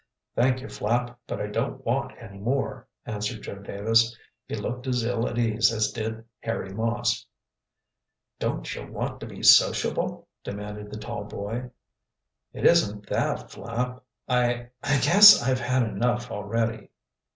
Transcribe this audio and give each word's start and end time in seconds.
"Thank 0.35 0.61
you, 0.61 0.67
Flapp, 0.67 1.19
but 1.27 1.39
I 1.39 1.45
don't 1.45 1.85
want 1.85 2.17
any 2.19 2.39
more," 2.39 2.87
answered 3.05 3.43
Joe 3.43 3.59
Davis. 3.59 4.17
He 4.47 4.55
looked 4.55 4.87
as 4.87 5.03
ill 5.03 5.29
at 5.29 5.37
ease 5.37 5.71
as 5.71 5.91
did 5.91 6.25
Harry 6.39 6.73
Moss. 6.73 7.27
"Don't 8.39 8.73
you 8.73 8.87
want 8.91 9.19
to 9.19 9.27
be 9.27 9.43
sociable?" 9.43 10.27
demanded 10.43 10.89
the 10.89 10.97
tall 10.97 11.25
boy. 11.25 11.69
"It 12.51 12.65
isn't 12.65 13.05
that, 13.09 13.51
Flapp. 13.51 14.03
I 14.27 14.69
I 14.81 14.97
guess 15.01 15.43
I've 15.47 15.59
had 15.61 15.83
enough 15.83 16.31
already." 16.31 16.89